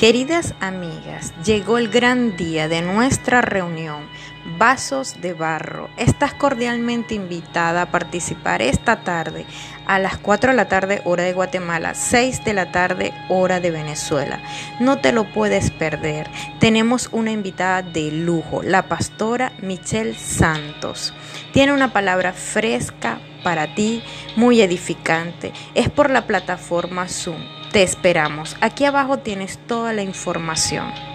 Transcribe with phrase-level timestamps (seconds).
[0.00, 4.08] Queridas amigas, llegó el gran día de nuestra reunión.
[4.56, 5.90] Vasos de Barro.
[5.98, 9.44] Estás cordialmente invitada a participar esta tarde
[9.84, 13.70] a las 4 de la tarde hora de Guatemala, 6 de la tarde hora de
[13.70, 14.42] Venezuela.
[14.80, 16.30] No te lo puedes perder.
[16.60, 21.12] Tenemos una invitada de lujo, la pastora Michelle Santos.
[21.52, 24.02] Tiene una palabra fresca para ti,
[24.34, 25.52] muy edificante.
[25.74, 28.56] Es por la plataforma Zoom te esperamos.
[28.60, 31.09] Aquí abajo tienes toda la información.